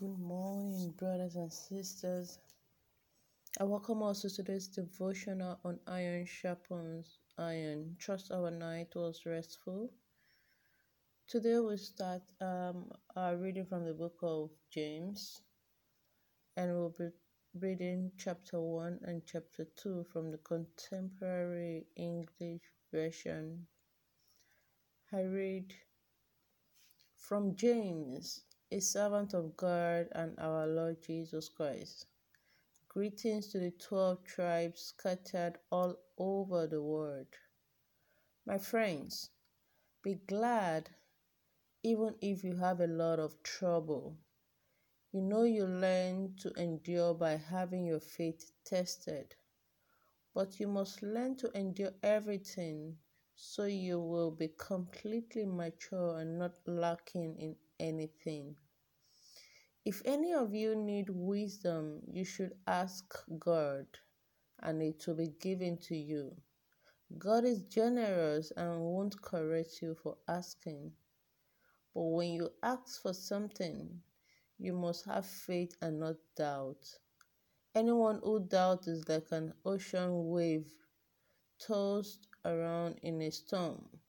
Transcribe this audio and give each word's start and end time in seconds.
Good 0.00 0.18
morning, 0.18 0.94
brothers 0.96 1.36
and 1.36 1.52
sisters. 1.52 2.38
I 3.60 3.64
welcome 3.64 4.02
us 4.02 4.22
to 4.22 4.30
today's 4.30 4.66
devotional 4.66 5.58
on 5.62 5.78
iron 5.86 6.24
sharpens 6.24 7.18
iron. 7.36 7.96
Trust 7.98 8.32
our 8.32 8.50
night 8.50 8.94
was 8.94 9.26
restful. 9.26 9.90
Today 11.28 11.58
we 11.58 11.76
start 11.76 12.22
um, 12.40 12.90
our 13.14 13.36
reading 13.36 13.66
from 13.66 13.84
the 13.84 13.92
book 13.92 14.16
of 14.22 14.48
James, 14.70 15.42
and 16.56 16.72
we'll 16.72 16.94
be 16.98 17.10
reading 17.60 18.10
chapter 18.16 18.58
1 18.58 19.00
and 19.02 19.20
chapter 19.26 19.66
2 19.82 20.06
from 20.10 20.30
the 20.30 20.38
contemporary 20.38 21.84
English 21.94 22.62
version. 22.90 23.66
I 25.12 25.24
read 25.24 25.74
from 27.18 27.54
James 27.54 28.40
a 28.72 28.80
servant 28.80 29.34
of 29.34 29.56
God 29.56 30.06
and 30.12 30.38
our 30.38 30.64
Lord 30.66 31.02
Jesus 31.02 31.48
Christ. 31.48 32.06
Greetings 32.88 33.48
to 33.48 33.58
the 33.58 33.72
12 33.72 34.22
tribes 34.24 34.94
scattered 34.96 35.58
all 35.70 35.96
over 36.18 36.68
the 36.68 36.80
world. 36.80 37.26
My 38.46 38.58
friends, 38.58 39.30
be 40.02 40.14
glad 40.14 40.88
even 41.82 42.14
if 42.20 42.44
you 42.44 42.56
have 42.56 42.80
a 42.80 42.86
lot 42.86 43.18
of 43.18 43.42
trouble. 43.42 44.16
You 45.12 45.22
know 45.22 45.42
you 45.42 45.66
learn 45.66 46.36
to 46.40 46.52
endure 46.52 47.14
by 47.14 47.36
having 47.36 47.86
your 47.86 48.00
faith 48.00 48.52
tested. 48.64 49.34
But 50.32 50.60
you 50.60 50.68
must 50.68 51.02
learn 51.02 51.36
to 51.38 51.50
endure 51.58 51.92
everything 52.04 52.98
so 53.34 53.64
you 53.64 53.98
will 53.98 54.30
be 54.30 54.48
completely 54.56 55.44
mature 55.44 56.18
and 56.18 56.38
not 56.38 56.52
lacking 56.66 57.36
in 57.40 57.56
anything. 57.80 58.56
If 59.84 60.02
any 60.04 60.34
of 60.34 60.54
you 60.54 60.76
need 60.76 61.08
wisdom, 61.10 62.02
you 62.12 62.24
should 62.24 62.52
ask 62.66 63.04
God, 63.38 63.86
and 64.62 64.82
it 64.82 65.04
will 65.06 65.16
be 65.16 65.32
given 65.40 65.78
to 65.88 65.96
you. 65.96 66.36
God 67.18 67.44
is 67.44 67.62
generous 67.62 68.52
and 68.56 68.80
won't 68.82 69.20
correct 69.22 69.82
you 69.82 69.96
for 70.02 70.18
asking. 70.28 70.92
But 71.94 72.02
when 72.02 72.30
you 72.32 72.50
ask 72.62 73.02
for 73.02 73.14
something, 73.14 74.02
you 74.58 74.74
must 74.74 75.06
have 75.06 75.26
faith 75.26 75.76
and 75.82 76.00
not 76.00 76.16
doubt. 76.36 76.86
Anyone 77.74 78.20
who 78.24 78.40
doubts 78.40 78.88
is 78.88 79.08
like 79.08 79.28
an 79.32 79.54
ocean 79.64 80.28
wave 80.30 80.70
tossed 81.60 82.26
around 82.44 82.98
in 83.02 83.22
a 83.22 83.30
storm. 83.30 83.99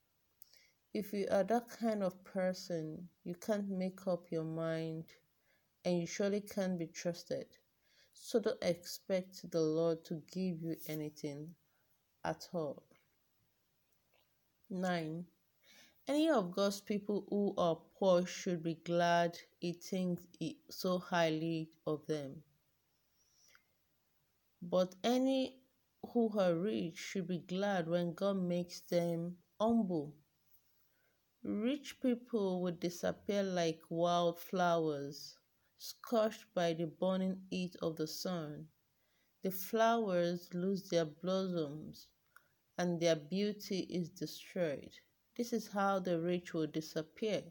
If 0.94 1.14
you 1.14 1.26
are 1.32 1.44
that 1.46 1.70
kind 1.70 2.04
of 2.04 2.22
person, 2.26 3.08
you 3.24 3.36
can't 3.36 3.70
make 3.70 4.08
up 4.08 4.30
your 4.30 4.44
mind 4.44 5.06
and 5.86 6.00
you 6.00 6.06
surely 6.06 6.42
can't 6.42 6.78
be 6.78 6.88
trusted. 6.88 7.46
So 8.14 8.40
don't 8.40 8.62
expect 8.62 9.50
the 9.50 9.62
Lord 9.62 10.04
to 10.06 10.22
give 10.32 10.62
you 10.62 10.76
anything 10.88 11.56
at 12.26 12.48
all. 12.54 12.84
9. 14.70 15.26
Any 16.08 16.30
of 16.30 16.52
God's 16.52 16.82
people 16.82 17.26
who 17.30 17.54
are 17.58 17.78
poor 17.98 18.26
should 18.26 18.62
be 18.62 18.76
glad 18.76 19.38
He 19.60 19.74
thinks 19.74 20.24
so 20.70 21.00
highly 21.00 21.70
of 21.88 22.06
them. 22.08 22.44
But 24.62 24.96
any 25.04 25.62
who 26.14 26.38
are 26.38 26.54
rich 26.54 26.98
should 26.98 27.28
be 27.28 27.40
glad 27.40 27.88
when 27.88 28.14
God 28.14 28.38
makes 28.38 28.82
them 28.82 29.38
humble. 29.60 30.14
Rich 31.44 32.00
people 32.02 32.62
will 32.62 32.74
disappear 32.74 33.42
like 33.42 33.82
wildflowers, 33.90 35.38
scorched 35.80 36.46
by 36.54 36.74
the 36.74 36.86
burning 36.86 37.42
heat 37.50 37.76
of 37.82 37.96
the 37.96 38.06
sun. 38.06 38.68
The 39.42 39.50
flowers 39.50 40.54
lose 40.54 40.88
their 40.90 41.06
blossoms, 41.06 42.08
and 42.78 43.00
their 43.00 43.16
beauty 43.16 43.80
is 43.90 44.12
destroyed. 44.12 44.92
This 45.36 45.52
is 45.52 45.68
how 45.68 45.98
the 45.98 46.22
rich 46.22 46.54
will 46.54 46.68
disappear 46.68 47.44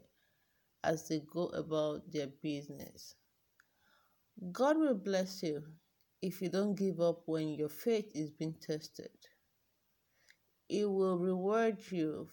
as 0.85 1.09
they 1.09 1.19
go 1.19 1.47
about 1.47 2.09
their 2.11 2.27
business. 2.27 3.15
God 4.53 4.77
will 4.77 4.95
bless 4.95 5.43
you 5.43 5.63
if 6.21 6.41
you 6.41 6.47
don't 6.47 6.75
give 6.75 7.01
up 7.01 7.23
when 7.25 7.49
your 7.49 7.69
faith 7.69 8.09
is 8.15 8.31
being 8.31 8.53
tested. 8.53 9.11
He 10.69 10.85
will 10.85 11.17
reward 11.17 11.79
you 11.91 12.29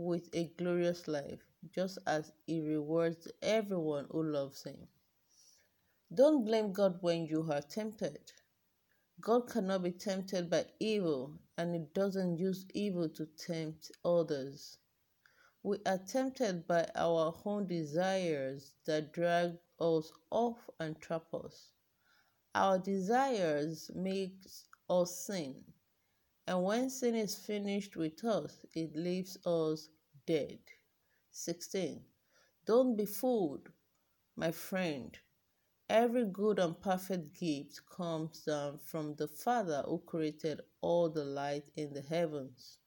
with 0.00 0.28
a 0.34 0.50
glorious 0.56 1.06
life, 1.06 1.40
just 1.74 1.98
as 2.06 2.32
He 2.46 2.60
rewards 2.60 3.28
everyone 3.42 4.06
who 4.10 4.22
loves 4.22 4.64
Him. 4.64 4.88
Don't 6.12 6.44
blame 6.44 6.72
God 6.72 6.98
when 7.02 7.26
you 7.26 7.46
are 7.52 7.60
tempted. 7.62 8.32
God 9.20 9.48
cannot 9.50 9.82
be 9.82 9.92
tempted 9.92 10.48
by 10.48 10.66
evil, 10.80 11.38
and 11.58 11.74
He 11.74 11.82
doesn't 11.94 12.38
use 12.38 12.64
evil 12.74 13.08
to 13.10 13.26
tempt 13.26 13.92
others. 14.04 14.78
We 15.62 15.76
are 15.86 15.98
tempted 15.98 16.66
by 16.66 16.88
our 16.94 17.34
own 17.44 17.66
desires 17.66 18.72
that 18.86 19.12
drag 19.12 19.58
us 19.78 20.10
off 20.30 20.58
and 20.78 20.98
trap 21.00 21.34
us. 21.34 21.72
Our 22.54 22.78
desires 22.78 23.90
make 23.94 24.38
us 24.88 25.26
sin 25.26 25.62
and 26.50 26.64
when 26.64 26.90
sin 26.90 27.14
is 27.14 27.36
finished 27.36 27.94
with 27.94 28.24
us, 28.24 28.66
it 28.74 28.96
leaves 28.96 29.38
us 29.46 29.88
dead. 30.26 30.58
16. 31.30 32.02
Don't 32.66 32.96
be 32.96 33.06
fooled, 33.06 33.68
my 34.34 34.50
friend. 34.50 35.16
Every 35.88 36.24
good 36.24 36.58
and 36.58 36.80
perfect 36.80 37.38
gift 37.38 37.82
comes 37.88 38.40
down 38.40 38.80
from 38.84 39.14
the 39.14 39.28
Father 39.28 39.84
who 39.86 40.00
created 40.00 40.60
all 40.80 41.08
the 41.08 41.24
light 41.24 41.70
in 41.76 41.92
the 41.92 42.02
heavens. 42.02 42.78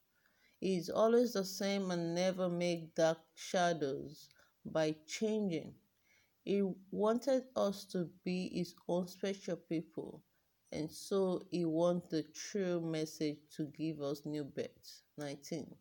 He 0.60 0.76
is 0.76 0.90
always 0.90 1.32
the 1.32 1.46
same 1.46 1.90
and 1.90 2.14
never 2.14 2.50
makes 2.50 2.92
dark 2.94 3.20
shadows 3.34 4.28
by 4.66 4.94
changing. 5.06 5.72
He 6.44 6.60
wanted 6.90 7.44
us 7.56 7.86
to 7.92 8.10
be 8.24 8.50
his 8.50 8.74
own 8.86 9.08
special 9.08 9.56
people 9.56 10.22
and 10.74 10.90
so 10.90 11.42
he 11.50 11.64
wants 11.64 12.08
the 12.10 12.24
true 12.34 12.80
message 12.80 13.38
to 13.56 13.64
give 13.66 14.02
us 14.02 14.26
new 14.26 14.44
birth. 14.44 15.02
19. 15.16 15.74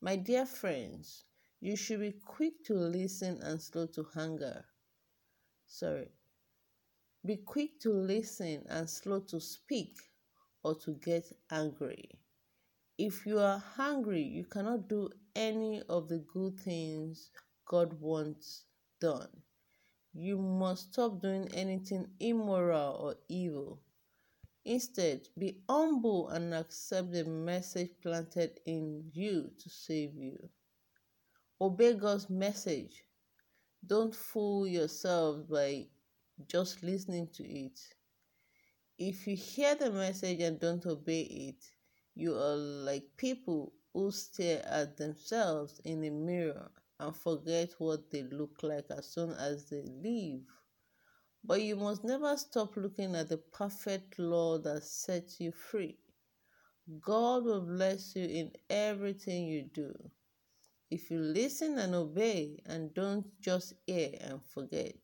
My 0.00 0.16
dear 0.16 0.46
friends, 0.46 1.24
you 1.60 1.76
should 1.76 2.00
be 2.00 2.12
quick 2.12 2.64
to 2.64 2.74
listen 2.74 3.38
and 3.42 3.60
slow 3.60 3.86
to 3.88 4.06
anger. 4.16 4.64
Sorry. 5.66 6.08
Be 7.26 7.36
quick 7.36 7.80
to 7.80 7.92
listen 7.92 8.64
and 8.68 8.88
slow 8.88 9.20
to 9.20 9.40
speak 9.40 9.96
or 10.62 10.74
to 10.76 10.92
get 10.94 11.24
angry. 11.50 12.10
If 12.96 13.26
you 13.26 13.38
are 13.38 13.58
hungry, 13.58 14.22
you 14.22 14.44
cannot 14.44 14.88
do 14.88 15.10
any 15.34 15.82
of 15.88 16.08
the 16.08 16.18
good 16.18 16.58
things 16.60 17.30
God 17.66 18.00
wants 18.00 18.64
done. 19.00 19.28
You 20.12 20.38
must 20.38 20.92
stop 20.92 21.20
doing 21.20 21.48
anything 21.54 22.06
immoral 22.20 22.96
or 23.00 23.16
evil. 23.28 23.80
Instead, 24.64 25.28
be 25.38 25.58
humble 25.68 26.28
and 26.30 26.54
accept 26.54 27.12
the 27.12 27.24
message 27.24 27.90
planted 28.00 28.60
in 28.64 29.10
you 29.12 29.50
to 29.58 29.68
save 29.68 30.14
you. 30.16 30.48
Obey 31.60 31.92
God's 31.94 32.30
message. 32.30 33.04
Don't 33.86 34.14
fool 34.14 34.66
yourself 34.66 35.46
by 35.48 35.86
just 36.48 36.82
listening 36.82 37.28
to 37.34 37.44
it. 37.44 37.78
If 38.96 39.26
you 39.26 39.36
hear 39.36 39.74
the 39.74 39.90
message 39.90 40.40
and 40.40 40.58
don't 40.58 40.86
obey 40.86 41.22
it, 41.22 41.64
you 42.14 42.34
are 42.34 42.56
like 42.56 43.04
people 43.18 43.72
who 43.92 44.10
stare 44.10 44.64
at 44.66 44.96
themselves 44.96 45.80
in 45.84 46.00
the 46.00 46.10
mirror 46.10 46.70
and 47.00 47.14
forget 47.14 47.74
what 47.78 48.10
they 48.10 48.22
look 48.22 48.62
like 48.62 48.86
as 48.90 49.12
soon 49.12 49.32
as 49.32 49.68
they 49.68 49.82
leave. 49.82 50.46
But 51.46 51.60
you 51.60 51.76
must 51.76 52.04
never 52.04 52.36
stop 52.38 52.74
looking 52.76 53.14
at 53.14 53.28
the 53.28 53.36
perfect 53.36 54.18
law 54.18 54.56
that 54.58 54.82
sets 54.82 55.40
you 55.40 55.52
free. 55.52 55.98
God 57.00 57.44
will 57.44 57.60
bless 57.60 58.16
you 58.16 58.24
in 58.24 58.52
everything 58.70 59.46
you 59.46 59.64
do. 59.72 59.92
If 60.90 61.10
you 61.10 61.18
listen 61.18 61.78
and 61.78 61.94
obey 61.94 62.62
and 62.66 62.94
don't 62.94 63.26
just 63.40 63.74
hear 63.86 64.10
and 64.20 64.40
forget. 64.42 64.96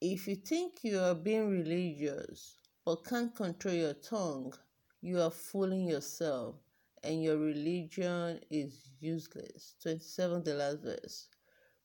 If 0.00 0.26
you 0.26 0.36
think 0.36 0.82
you 0.82 0.98
are 0.98 1.14
being 1.14 1.50
religious 1.50 2.56
but 2.86 3.04
can't 3.04 3.34
control 3.34 3.74
your 3.74 3.94
tongue, 3.94 4.54
you 5.02 5.20
are 5.20 5.30
fooling 5.30 5.88
yourself 5.88 6.56
and 7.02 7.22
your 7.22 7.36
religion 7.38 8.40
is 8.50 8.90
useless. 8.98 9.74
27 9.82 10.44
the 10.44 10.54
last 10.54 10.82
verse. 10.82 11.28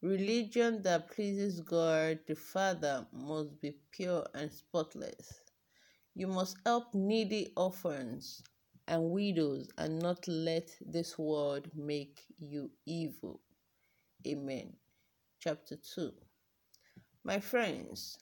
Religion 0.01 0.81
that 0.83 1.09
pleases 1.09 1.61
God 1.61 2.19
the 2.27 2.35
Father 2.35 3.07
must 3.11 3.59
be 3.61 3.73
pure 3.91 4.25
and 4.33 4.51
spotless. 4.51 5.39
You 6.13 6.27
must 6.27 6.57
help 6.65 6.93
needy 6.93 7.51
orphans 7.57 8.43
and 8.87 9.11
widows 9.11 9.69
and 9.77 9.99
not 9.99 10.27
let 10.27 10.69
this 10.81 11.17
world 11.17 11.67
make 11.75 12.21
you 12.37 12.71
evil. 12.85 13.41
Amen. 14.27 14.73
Chapter 15.39 15.77
2 15.77 16.11
My 17.23 17.39
friends, 17.39 18.17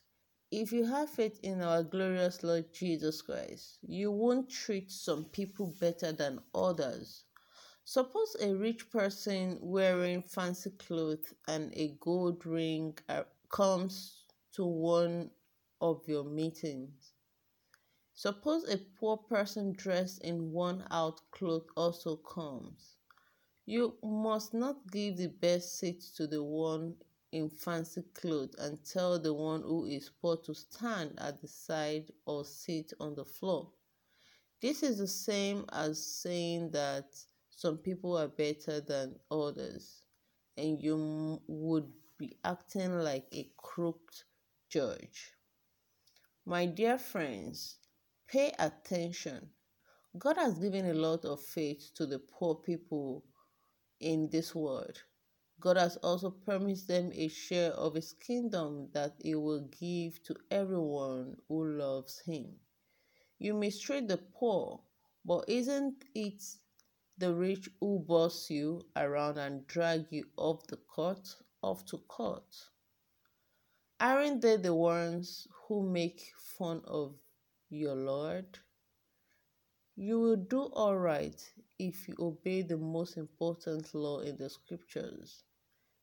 if 0.52 0.72
you 0.72 0.86
have 0.86 1.10
faith 1.10 1.40
in 1.42 1.62
our 1.62 1.84
glorious 1.84 2.44
Lord 2.44 2.74
Jesus 2.74 3.22
Christ, 3.22 3.80
you 3.82 4.12
won't 4.12 4.50
treat 4.50 4.92
some 4.92 5.26
people 5.26 5.74
better 5.80 6.12
than 6.12 6.40
others. 6.54 7.24
Suppose 7.86 8.36
a 8.42 8.54
rich 8.56 8.90
person 8.92 9.58
wearing 9.62 10.22
fancy 10.22 10.72
clothes 10.72 11.34
and 11.48 11.72
a 11.78 11.90
gold 12.00 12.46
ring 12.46 12.98
uh, 13.08 13.24
comes 13.50 14.26
to 14.54 14.66
one 14.66 15.32
of 15.80 16.06
your 16.08 16.26
meetings. 16.26 17.14
Suppose 18.16 18.64
a 18.70 18.78
poor 18.78 19.18
person 19.18 19.72
dressed 19.74 20.22
in 20.24 20.52
worn 20.52 20.84
out 20.90 21.22
clothes 21.32 21.70
also 21.78 22.16
comes. 22.18 22.98
You 23.66 23.98
must 24.04 24.54
not 24.54 24.92
give 24.92 25.18
the 25.18 25.28
best 25.28 25.78
seat 25.80 26.02
to 26.16 26.28
the 26.28 26.44
one 26.44 26.96
in 27.32 27.50
fancy 27.50 28.04
clothes 28.14 28.56
and 28.58 28.84
tell 28.86 29.20
the 29.20 29.34
one 29.34 29.62
who 29.64 29.86
is 29.86 30.10
poor 30.10 30.38
to 30.38 30.56
stand 30.56 31.20
at 31.20 31.42
the 31.42 31.48
side 31.48 32.12
or 32.26 32.46
sit 32.46 32.94
on 33.00 33.16
the 33.16 33.26
floor. 33.26 33.72
This 34.62 34.84
is 34.84 34.98
the 34.98 35.08
same 35.08 35.66
as 35.72 36.06
saying 36.06 36.72
that 36.72 37.14
some 37.56 37.78
people 37.78 38.18
are 38.18 38.28
better 38.28 38.82
than 38.82 39.16
others, 39.32 40.04
and 40.58 40.82
you 40.82 41.42
would 41.48 41.92
be 42.18 42.38
acting 42.44 43.00
like 43.00 43.26
a 43.34 43.50
crooked 43.58 44.24
judge. 44.70 45.34
My 46.46 46.66
dear 46.66 46.98
friends, 46.98 47.78
pay 48.28 48.52
attention. 48.60 49.50
God 50.18 50.38
has 50.38 50.60
given 50.60 50.88
a 50.90 50.94
lot 50.94 51.26
of 51.26 51.42
faith 51.42 51.92
to 51.96 52.06
the 52.06 52.20
poor 52.20 52.56
people 52.56 53.24
in 54.00 54.30
this 54.30 54.54
world. 54.54 55.02
God 55.60 55.78
has 55.78 55.96
also 55.98 56.30
promised 56.30 56.88
them 56.88 57.12
a 57.14 57.30
share 57.30 57.72
of 57.72 57.96
His 57.96 58.14
kingdom 58.14 58.90
that 58.94 59.14
He 59.22 59.36
will 59.36 59.62
give 59.80 60.22
to 60.24 60.36
everyone 60.52 61.38
who 61.48 61.64
loves 61.78 62.20
Him. 62.20 62.56
You 63.40 63.54
mistreat 63.54 64.08
the 64.08 64.18
poor, 64.18 64.82
but 65.26 65.46
isn't 65.48 66.04
it 66.14 66.44
the 67.24 67.34
rich 67.34 67.70
who 67.80 68.00
boss 68.00 68.50
you 68.50 68.86
around 68.98 69.38
and 69.38 69.66
drag 69.68 70.06
you 70.12 70.26
off 70.38 70.68
the 70.68 70.78
court, 70.78 71.36
off 71.62 71.86
to 71.86 71.98
court? 72.00 72.70
Aren't 74.00 74.42
they 74.42 74.58
the 74.58 74.76
ones 74.76 75.48
who 75.68 75.84
make 75.90 76.34
fun 76.38 76.82
of 76.86 77.16
your 77.70 77.96
Lord? 77.96 78.60
You 79.96 80.20
will 80.20 80.36
do 80.36 80.64
all 80.64 80.98
right 80.98 81.42
if 81.80 82.08
you 82.08 82.16
obey 82.20 82.62
the 82.62 82.78
most 82.78 83.18
important 83.18 83.94
law 83.94 84.20
in 84.20 84.38
the 84.38 84.50
scriptures 84.50 85.44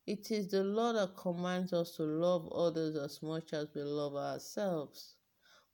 it 0.07 0.31
is 0.31 0.49
the 0.51 0.65
law 0.65 0.93
that 0.93 1.17
commands 1.17 1.73
us 1.73 1.97
to 1.97 2.03
love 2.03 2.51
others 2.53 2.97
as 2.97 3.23
much 3.23 3.53
as 3.53 3.69
we 3.75 3.83
love 3.83 4.17
ourselves. 4.17 5.15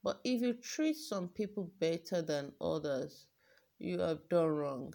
But 0.03 0.19
if 0.23 0.41
you 0.41 0.53
treat 0.53 0.95
some 0.95 1.29
people 1.29 1.71
better 1.79 2.21
than 2.21 2.53
others, 2.61 3.25
you 3.79 3.99
have 3.99 4.29
done 4.29 4.47
wrong, 4.49 4.93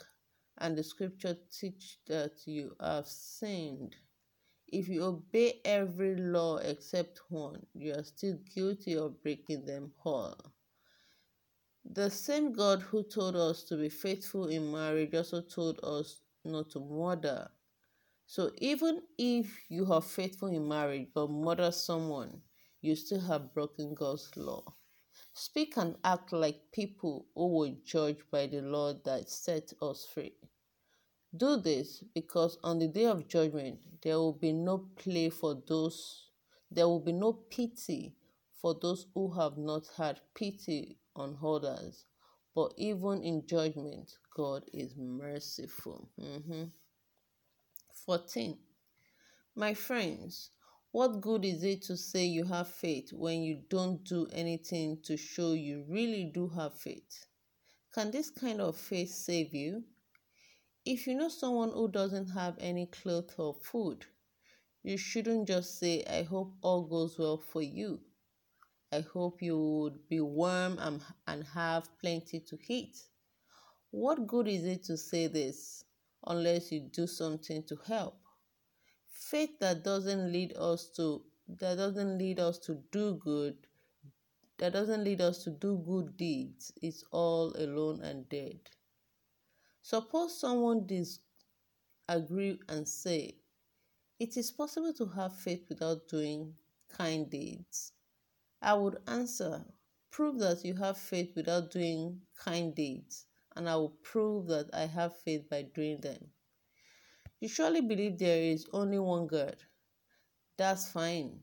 and 0.62 0.79
the 0.79 0.85
scripture 0.85 1.37
teach 1.50 1.99
that 2.06 2.47
you 2.47 2.76
have 2.81 3.09
sinned. 3.09 3.97
If 4.69 4.88
you 4.88 5.03
obey 5.03 5.61
every 5.64 6.14
law 6.17 6.59
except 6.59 7.20
one, 7.29 7.67
you 7.75 7.93
are 7.93 8.05
still 8.05 8.38
guilty 8.55 8.97
of 8.97 9.20
breaking 9.23 9.67
them 9.67 9.93
all. 10.05 10.55
The 11.85 12.11
same 12.11 12.53
God 12.53 12.81
who 12.81 13.03
told 13.03 13.35
us 13.35 13.64
to 13.64 13.76
be 13.76 13.88
faithful 13.88 14.47
in 14.47 14.70
marriage 14.70 15.14
also 15.14 15.43
told 15.43 15.81
us 15.82 16.20
not 16.44 16.70
to 16.70 16.81
murder. 16.81 17.50
So 18.26 18.53
even 18.58 19.03
if 19.19 19.69
you 19.69 19.93
are 19.93 20.00
faithful 20.00 20.49
in 20.49 20.69
marriage 20.69 21.08
but 21.12 21.29
murder 21.29 21.73
someone, 21.73 22.41
you 22.81 22.94
still 22.94 23.20
have 23.20 23.53
broken 23.53 23.94
God's 23.94 24.31
law. 24.37 24.62
Speak 25.35 25.76
and 25.76 25.97
act 26.05 26.32
like 26.32 26.70
people 26.73 27.26
who 27.35 27.49
will 27.49 27.76
judge 27.85 28.20
by 28.31 28.47
the 28.47 28.62
law 28.62 28.94
that 29.05 29.29
set 29.29 29.73
us 29.82 30.06
free. 30.15 30.37
Do 31.34 31.56
this 31.56 32.05
because 32.14 32.58
on 32.62 32.79
the 32.79 32.88
day 32.88 33.06
of 33.06 33.26
judgment 33.26 33.81
there 34.02 34.19
will 34.19 34.34
be 34.34 34.52
no 34.52 34.90
play 34.96 35.31
for 35.31 35.62
those, 35.67 36.29
there 36.70 36.87
will 36.87 37.00
be 37.00 37.12
no 37.12 37.32
pity 37.32 38.14
for 38.61 38.75
those 38.81 39.06
who 39.14 39.32
have 39.32 39.56
not 39.56 39.88
had 39.96 40.20
pity 40.34 40.99
on 41.17 41.38
others. 41.43 42.05
But 42.55 42.75
even 42.76 43.23
in 43.23 43.46
judgment, 43.46 44.12
God 44.37 44.64
is 44.75 44.94
merciful. 44.96 46.11
Mm-hmm. 46.20 46.64
14. 48.05 48.58
My 49.56 49.73
friends, 49.73 50.50
what 50.90 51.23
good 51.23 51.46
is 51.46 51.64
it 51.64 51.81
to 51.82 51.96
say 51.96 52.26
you 52.26 52.44
have 52.44 52.69
faith 52.69 53.11
when 53.12 53.43
you 53.43 53.62
don't 53.70 54.05
do 54.05 54.26
anything 54.32 54.99
to 55.05 55.17
show 55.17 55.55
you 55.55 55.87
really 55.88 56.25
do 56.25 56.49
have 56.49 56.79
faith? 56.79 57.26
Can 57.94 58.11
this 58.11 58.29
kind 58.29 58.61
of 58.61 58.76
faith 58.76 59.11
save 59.11 59.55
you? 59.55 59.84
If 60.84 61.06
you 61.06 61.14
know 61.14 61.29
someone 61.29 61.73
who 61.73 61.88
doesn't 61.88 62.29
have 62.29 62.56
any 62.61 62.87
clothes 62.87 63.34
or 63.38 63.55
food, 63.55 64.06
you 64.82 64.96
shouldn't 64.96 65.49
just 65.49 65.79
say, 65.79 66.05
I 66.05 66.23
hope 66.23 66.55
all 66.62 66.84
goes 66.84 67.19
well 67.19 67.38
for 67.38 67.62
you. 67.62 68.00
I 68.93 69.00
hope 69.00 69.43
you 69.43 69.58
would 69.58 70.08
be 70.08 70.20
warm 70.20 70.79
and, 70.79 71.02
and 71.26 71.44
have 71.44 71.88
plenty 71.99 72.40
to 72.40 72.58
eat. 72.69 73.02
What 73.90 74.26
good 74.26 74.49
is 74.49 74.64
it 74.64 74.84
to 74.84 74.96
say 74.96 75.26
this? 75.29 75.84
unless 76.26 76.70
you 76.73 76.81
do 76.81 77.06
something 77.06 77.62
to 77.64 77.76
help. 77.87 78.17
Faith 79.08 79.58
that 79.61 79.82
doesn't 79.84 80.32
lead 80.32 80.55
us 80.56 80.88
to 80.96 81.23
that 81.49 81.76
doesn't 81.76 82.19
lead 82.19 82.38
us 82.38 82.58
to 82.58 82.81
do 82.93 83.14
good, 83.14 83.56
that 84.58 84.73
doesn't 84.73 85.05
lead 85.05 85.20
us 85.20 85.43
to 85.44 85.50
do 85.50 85.82
good 85.87 86.17
deeds 86.17 86.73
is 86.81 87.05
all 87.11 87.52
alone 87.56 88.00
and 88.02 88.29
dead. 88.29 88.61
Suppose 89.82 90.38
someone 90.38 90.87
disagree 90.87 92.58
and 92.69 92.88
say, 92.88 93.37
it 94.19 94.37
is 94.37 94.50
possible 94.50 94.93
to 94.94 95.06
have 95.06 95.37
faith 95.37 95.67
without 95.69 96.08
doing 96.08 96.55
kind 96.88 97.29
deeds. 97.29 97.93
I 98.61 98.75
would 98.75 98.99
answer, 99.06 99.64
prove 100.11 100.38
that 100.38 100.64
you 100.64 100.75
have 100.75 100.96
faith 100.96 101.32
without 101.34 101.70
doing 101.70 102.20
kind 102.37 102.75
deeds 102.75 103.26
and 103.56 103.69
I 103.69 103.76
will 103.76 103.96
prove 104.02 104.46
that 104.49 104.70
I 104.73 104.87
have 104.87 105.19
faith 105.20 105.49
by 105.50 105.62
doing 105.62 106.00
them. 106.00 106.31
You 107.40 107.49
surely 107.49 107.81
believe 107.81 108.19
there 108.19 108.43
is 108.43 108.67
only 108.73 108.99
one 108.99 109.26
God. 109.26 109.56
That's 110.56 110.90
fine. 110.90 111.40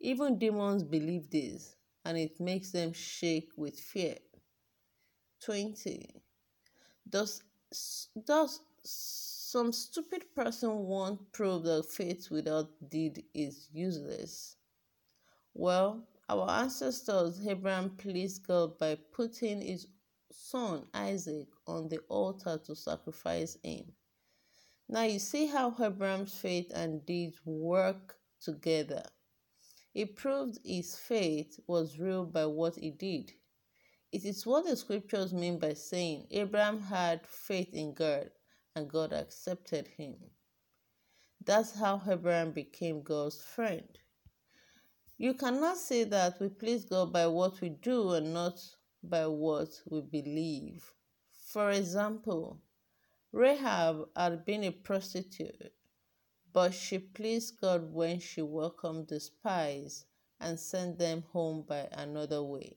Even 0.00 0.38
demons 0.38 0.82
believe 0.82 1.30
this, 1.30 1.76
and 2.04 2.18
it 2.18 2.38
makes 2.40 2.72
them 2.72 2.92
shake 2.92 3.50
with 3.56 3.78
fear. 3.78 4.16
20. 5.44 6.22
Does, 7.08 7.42
does 8.26 8.60
some 8.84 9.72
stupid 9.72 10.34
person 10.34 10.70
want 10.70 11.32
prove 11.32 11.64
that 11.64 11.86
faith 11.86 12.30
without 12.30 12.70
deed 12.88 13.24
is 13.34 13.68
useless? 13.72 14.56
Well, 15.54 16.06
our 16.28 16.50
ancestors, 16.50 17.46
Abraham 17.46 17.90
pleased 17.96 18.46
God 18.46 18.78
by 18.78 18.96
putting 19.12 19.62
his 19.62 19.86
son 20.32 20.86
Isaac 20.92 21.48
on 21.66 21.88
the 21.88 22.00
altar 22.08 22.60
to 22.66 22.74
sacrifice 22.74 23.56
him. 23.62 23.92
Now 24.88 25.02
you 25.02 25.18
see 25.18 25.46
how 25.46 25.74
Abraham's 25.80 26.34
faith 26.34 26.70
and 26.74 27.04
deeds 27.06 27.40
work 27.44 28.18
together. 28.40 29.04
He 29.92 30.04
proved 30.04 30.58
his 30.64 30.94
faith 30.96 31.58
was 31.66 31.98
real 31.98 32.24
by 32.26 32.46
what 32.46 32.76
he 32.76 32.90
did. 32.90 33.32
It 34.12 34.24
is 34.24 34.46
what 34.46 34.64
the 34.64 34.76
scriptures 34.76 35.32
mean 35.32 35.58
by 35.58 35.74
saying 35.74 36.28
Abraham 36.30 36.80
had 36.80 37.26
faith 37.26 37.74
in 37.74 37.92
God 37.92 38.30
and 38.74 38.88
God 38.88 39.12
accepted 39.12 39.88
him. 39.88 40.16
That's 41.44 41.78
how 41.78 42.00
Abraham 42.08 42.52
became 42.52 43.02
God's 43.02 43.42
friend. 43.42 43.98
You 45.18 45.34
cannot 45.34 45.76
say 45.78 46.04
that 46.04 46.40
we 46.40 46.48
please 46.48 46.84
God 46.84 47.12
by 47.12 47.26
what 47.26 47.60
we 47.60 47.70
do 47.70 48.12
and 48.12 48.34
not 48.34 48.60
by 49.02 49.26
what 49.26 49.80
we 49.90 50.02
believe. 50.02 50.92
For 51.32 51.70
example, 51.70 52.60
Rahab 53.32 54.08
had 54.16 54.44
been 54.44 54.64
a 54.64 54.70
prostitute, 54.70 55.72
but 56.52 56.74
she 56.74 56.98
pleased 56.98 57.60
God 57.60 57.92
when 57.92 58.20
she 58.20 58.42
welcomed 58.42 59.08
the 59.08 59.20
spies 59.20 60.04
and 60.40 60.60
sent 60.60 60.98
them 60.98 61.22
home 61.32 61.64
by 61.66 61.88
another 61.92 62.42
way. 62.42 62.76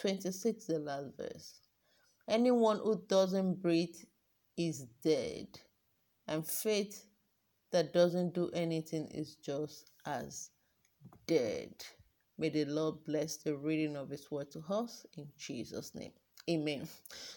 26, 0.00 0.66
the 0.66 0.80
last 0.80 1.16
verse. 1.18 1.60
Anyone 2.28 2.78
who 2.78 3.02
doesn't 3.08 3.62
breathe 3.62 3.96
is 4.58 4.86
dead, 5.04 5.48
and 6.28 6.46
faith 6.46 7.06
that 7.72 7.92
doesn't 7.92 8.34
do 8.34 8.50
anything 8.54 9.08
is 9.08 9.36
just 9.36 9.90
as 10.06 10.50
dead. 11.26 11.72
May 12.38 12.50
the 12.50 12.66
Lord 12.66 13.04
bless 13.06 13.38
the 13.38 13.56
reading 13.56 13.96
of 13.96 14.10
His 14.10 14.30
word 14.30 14.50
to 14.52 14.64
us 14.70 15.06
in 15.16 15.28
Jesus' 15.38 15.94
name. 15.94 16.12
Amen. 16.50 16.88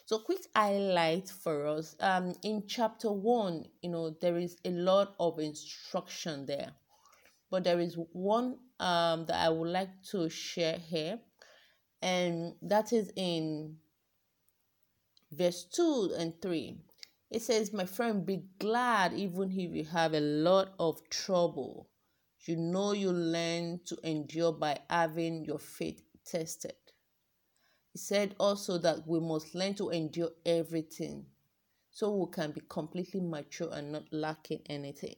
So, 0.05 0.19
quick 0.19 0.47
highlight 0.55 1.29
for 1.29 1.67
us. 1.67 1.95
Um, 1.99 2.33
in 2.43 2.63
chapter 2.67 3.11
one, 3.11 3.65
you 3.81 3.89
know, 3.91 4.11
there 4.21 4.37
is 4.37 4.57
a 4.65 4.71
lot 4.71 5.15
of 5.19 5.39
instruction 5.39 6.45
there. 6.45 6.71
but 7.51 7.63
there 7.63 7.79
is 7.79 7.97
one 8.13 8.57
um, 8.79 9.25
that 9.27 9.37
I 9.37 9.49
would 9.49 9.69
like 9.69 10.03
to 10.11 10.29
share 10.29 10.77
here, 10.79 11.19
and 12.03 12.55
that 12.61 12.91
is 12.91 13.13
in 13.15 13.77
verse 15.31 15.63
2 15.63 16.15
and 16.17 16.33
3. 16.41 16.77
It 17.31 17.41
says, 17.41 17.71
My 17.71 17.85
friend, 17.85 18.25
be 18.25 18.43
glad 18.59 19.13
even 19.13 19.49
if 19.51 19.73
you 19.73 19.85
have 19.85 20.13
a 20.13 20.19
lot 20.19 20.73
of 20.79 20.99
trouble. 21.09 21.89
You 22.41 22.57
know 22.57 22.91
you 22.91 23.09
learn 23.09 23.79
to 23.85 23.97
endure 24.03 24.51
by 24.51 24.79
having 24.89 25.45
your 25.45 25.59
faith 25.59 26.03
tested. 26.25 26.75
He 27.93 27.99
said 27.99 28.35
also 28.37 28.77
that 28.79 29.07
we 29.07 29.21
must 29.21 29.55
learn 29.55 29.75
to 29.75 29.89
endure 29.89 30.31
everything 30.45 31.25
so 31.89 32.13
we 32.13 32.31
can 32.33 32.51
be 32.51 32.61
completely 32.67 33.21
mature 33.21 33.69
and 33.71 33.93
not 33.93 34.11
lacking 34.11 34.59
anything. 34.65 35.15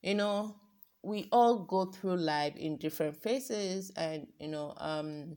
You 0.00 0.14
know, 0.14 0.56
we 1.02 1.28
all 1.30 1.58
go 1.58 1.84
through 1.84 2.16
life 2.16 2.56
in 2.56 2.78
different 2.78 3.16
phases 3.22 3.92
and 3.94 4.26
you 4.40 4.48
know 4.48 4.72
um 4.78 5.36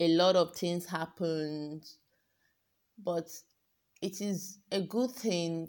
a 0.00 0.08
lot 0.08 0.36
of 0.36 0.54
things 0.56 0.86
happened, 0.86 1.84
but 3.02 3.28
it 4.02 4.20
is 4.20 4.58
a 4.72 4.80
good 4.80 5.10
thing 5.10 5.68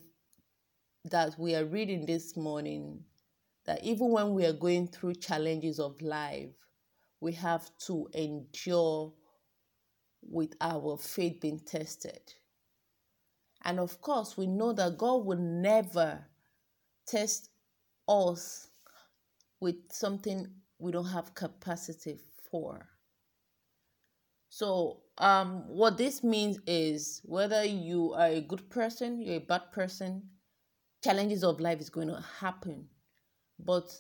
that 1.06 1.38
we 1.38 1.56
are 1.56 1.66
reading 1.66 2.06
this 2.06 2.36
morning 2.36 3.04
that 3.66 3.84
even 3.84 4.10
when 4.10 4.34
we 4.34 4.46
are 4.46 4.54
going 4.54 4.88
through 4.88 5.14
challenges 5.16 5.80
of 5.80 6.02
life 6.02 6.50
we 7.22 7.32
have 7.32 7.70
to 7.78 8.08
endure 8.14 9.14
with 10.22 10.54
our 10.62 10.98
faith 10.98 11.40
being 11.42 11.60
tested 11.60 12.34
and 13.64 13.80
of 13.80 14.02
course 14.02 14.36
we 14.36 14.48
know 14.48 14.74
that 14.74 14.98
god 14.98 15.26
will 15.26 15.38
never 15.38 16.26
test 17.08 17.50
us 18.08 18.70
with 19.60 19.76
something 19.92 20.48
we 20.80 20.92
don't 20.92 21.08
have 21.08 21.34
capacity 21.34 22.20
for. 22.52 22.88
So, 24.56 25.02
um, 25.18 25.68
what 25.68 25.98
this 25.98 26.24
means 26.24 26.60
is 26.66 27.20
whether 27.26 27.66
you 27.66 28.14
are 28.14 28.28
a 28.28 28.40
good 28.40 28.70
person, 28.70 29.20
you're 29.20 29.36
a 29.36 29.40
bad 29.40 29.74
person, 29.74 30.30
challenges 31.04 31.44
of 31.44 31.60
life 31.60 31.82
is 31.82 31.90
going 31.90 32.08
to 32.08 32.24
happen. 32.40 32.88
But 33.60 33.94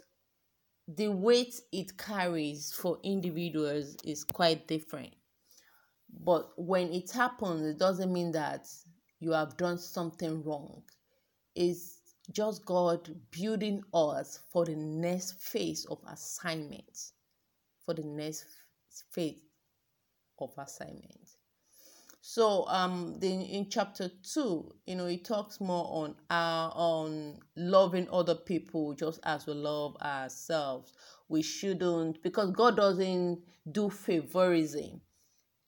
the 0.87 1.09
weight 1.09 1.59
it 1.73 1.97
carries 1.97 2.71
for 2.71 2.99
individuals 3.03 3.97
is 4.05 4.23
quite 4.23 4.65
different. 4.65 5.13
But 6.23 6.53
when 6.55 6.87
it 6.93 7.11
happens, 7.11 7.67
it 7.67 7.77
doesn't 7.77 8.13
mean 8.13 8.31
that 8.31 8.65
you 9.19 9.31
have 9.31 9.57
done 9.57 9.77
something 9.77 10.41
wrong. 10.41 10.83
It's 11.53 11.99
just 12.31 12.63
God 12.63 13.13
building 13.29 13.83
us 13.93 14.39
for 14.53 14.63
the 14.63 14.77
next 14.77 15.33
phase 15.33 15.83
of 15.83 15.99
assignment. 16.07 17.11
For 17.85 17.93
the 17.93 18.03
next 18.05 18.45
phase 19.11 19.35
assignment. 20.57 21.29
So 22.21 22.67
um 22.67 23.17
then 23.19 23.41
in 23.41 23.69
chapter 23.69 24.09
two, 24.23 24.73
you 24.87 24.95
know, 24.95 25.05
it 25.05 25.25
talks 25.25 25.61
more 25.61 25.85
on 25.89 26.15
our 26.29 26.71
on 26.75 27.37
loving 27.55 28.07
other 28.11 28.35
people 28.35 28.93
just 28.95 29.19
as 29.23 29.45
we 29.45 29.53
love 29.53 29.95
ourselves. 30.01 30.91
We 31.29 31.41
shouldn't 31.41 32.23
because 32.23 32.51
God 32.51 32.77
doesn't 32.77 33.43
do 33.71 33.89
favorism 33.89 35.01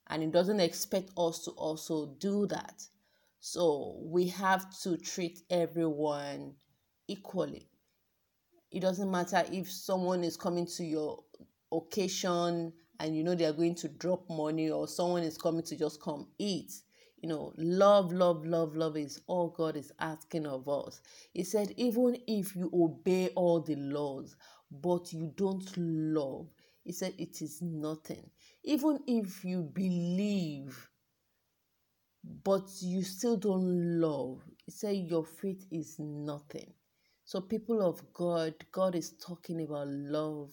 and 0.07 0.23
He 0.23 0.29
doesn't 0.29 0.59
expect 0.59 1.11
us 1.17 1.43
to 1.45 1.51
also 1.51 2.15
do 2.19 2.47
that. 2.47 2.81
So 3.39 3.99
we 4.01 4.27
have 4.29 4.65
to 4.81 4.97
treat 4.97 5.41
everyone 5.49 6.55
equally. 7.07 7.69
It 8.71 8.81
doesn't 8.81 9.09
matter 9.11 9.43
if 9.51 9.71
someone 9.71 10.23
is 10.23 10.37
coming 10.37 10.65
to 10.77 10.83
your 10.83 11.23
occasion 11.71 12.73
and 12.99 13.15
you 13.15 13.23
know 13.23 13.35
they 13.35 13.45
are 13.45 13.53
going 13.53 13.75
to 13.75 13.87
drop 13.87 14.29
money 14.29 14.69
or 14.69 14.87
someone 14.87 15.23
is 15.23 15.37
coming 15.37 15.63
to 15.63 15.75
just 15.75 16.01
come 16.01 16.27
eat. 16.39 16.73
You 17.21 17.29
know, 17.29 17.53
love, 17.57 18.13
love, 18.13 18.45
love, 18.45 18.75
love 18.75 18.95
is 18.95 19.21
all 19.27 19.49
God 19.49 19.75
is 19.75 19.91
asking 19.99 20.45
of 20.45 20.69
us. 20.69 21.01
He 21.33 21.43
said, 21.43 21.73
even 21.75 22.17
if 22.27 22.55
you 22.55 22.69
obey 22.73 23.29
all 23.29 23.59
the 23.59 23.75
laws, 23.75 24.35
but 24.69 25.11
you 25.11 25.33
don't 25.35 25.67
love, 25.77 26.47
he 26.83 26.91
said, 26.91 27.15
it 27.17 27.41
is 27.41 27.59
nothing. 27.61 28.29
Even 28.63 28.99
if 29.07 29.43
you 29.43 29.63
believe 29.63 30.89
but 32.43 32.67
you 32.81 33.03
still 33.03 33.37
don't 33.37 33.99
love, 33.99 34.41
he 34.65 34.71
said 34.71 34.95
your 34.95 35.25
faith 35.25 35.65
is 35.71 35.97
nothing. 35.99 36.73
So, 37.23 37.41
people 37.41 37.81
of 37.81 38.01
God, 38.13 38.53
God 38.71 38.95
is 38.95 39.13
talking 39.17 39.61
about 39.61 39.87
love 39.87 40.51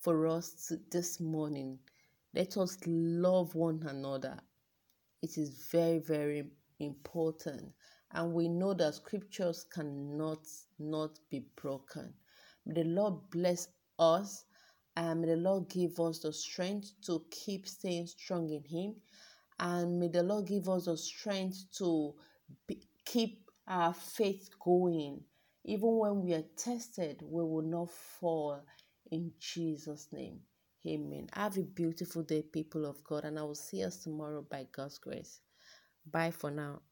for 0.00 0.26
us 0.26 0.72
this 0.90 1.20
morning. 1.20 1.78
Let 2.34 2.56
us 2.56 2.78
love 2.86 3.54
one 3.54 3.82
another. 3.86 4.38
It 5.22 5.36
is 5.36 5.68
very, 5.70 5.98
very 5.98 6.44
important. 6.78 7.72
And 8.12 8.32
we 8.32 8.48
know 8.48 8.74
that 8.74 8.94
scriptures 8.94 9.66
cannot 9.72 10.46
not 10.78 11.18
be 11.30 11.44
broken. 11.60 12.14
May 12.66 12.82
the 12.82 12.88
Lord 12.88 13.14
bless 13.30 13.68
us 13.98 14.44
and 14.96 15.20
may 15.20 15.28
the 15.28 15.36
Lord 15.36 15.68
give 15.68 16.00
us 16.00 16.20
the 16.20 16.32
strength 16.32 16.92
to 17.06 17.24
keep 17.30 17.68
staying 17.68 18.06
strong 18.06 18.50
in 18.50 18.64
Him 18.64 18.94
and 19.58 20.00
may 20.00 20.08
the 20.08 20.22
Lord 20.22 20.46
give 20.46 20.68
us 20.68 20.86
the 20.86 20.96
strength 20.96 21.64
to 21.78 22.14
be, 22.66 22.82
keep 23.04 23.50
our 23.68 23.92
faith 23.94 24.48
going. 24.58 25.20
Even 25.64 25.98
when 25.98 26.22
we 26.22 26.32
are 26.32 26.44
tested, 26.56 27.20
we 27.22 27.42
will 27.44 27.62
not 27.62 27.90
fall 27.90 28.62
in 29.10 29.32
Jesus' 29.40 30.08
name. 30.12 30.40
Amen. 30.86 31.28
Have 31.34 31.58
a 31.58 31.62
beautiful 31.62 32.22
day, 32.22 32.42
people 32.42 32.86
of 32.86 33.02
God, 33.04 33.24
and 33.24 33.38
I 33.38 33.42
will 33.42 33.54
see 33.56 33.84
us 33.84 33.98
tomorrow 34.04 34.44
by 34.48 34.66
God's 34.72 34.98
grace. 34.98 35.40
Bye 36.10 36.32
for 36.32 36.50
now. 36.50 36.82